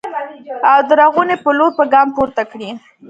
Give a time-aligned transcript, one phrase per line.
[0.71, 2.69] او د رغونې په لور به ګام پورته کړي